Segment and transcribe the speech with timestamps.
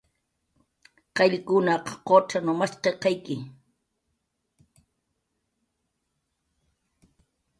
[1.15, 3.35] Qayllkunaq qucxanw mashqirqayawi